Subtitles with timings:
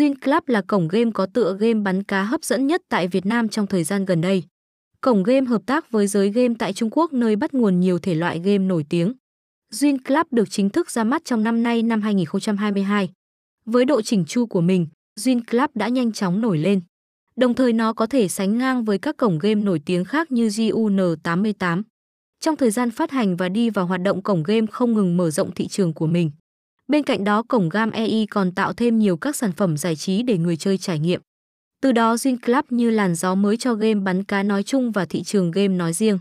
[0.00, 3.26] Zin Club là cổng game có tựa game bắn cá hấp dẫn nhất tại Việt
[3.26, 4.44] Nam trong thời gian gần đây.
[5.00, 8.14] Cổng game hợp tác với giới game tại Trung Quốc nơi bắt nguồn nhiều thể
[8.14, 9.12] loại game nổi tiếng.
[9.72, 13.10] Zin Club được chính thức ra mắt trong năm nay năm 2022.
[13.64, 14.86] Với độ chỉnh chu của mình,
[15.20, 16.80] Zin Club đã nhanh chóng nổi lên.
[17.36, 20.46] Đồng thời nó có thể sánh ngang với các cổng game nổi tiếng khác như
[20.46, 21.82] GUN88.
[22.40, 25.30] Trong thời gian phát hành và đi vào hoạt động cổng game không ngừng mở
[25.30, 26.30] rộng thị trường của mình.
[26.90, 30.22] Bên cạnh đó, cổng Gam EI còn tạo thêm nhiều các sản phẩm giải trí
[30.22, 31.20] để người chơi trải nghiệm.
[31.82, 35.04] Từ đó Duyên Club như làn gió mới cho game bắn cá nói chung và
[35.04, 36.18] thị trường game nói riêng.